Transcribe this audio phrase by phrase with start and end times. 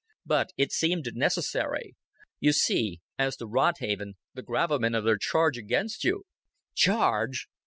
[0.25, 1.95] But it seemed necessary.
[2.39, 6.23] You see, as to Rodhaven, the gravamen of their charge against you"
[6.73, 7.47] "Charge!"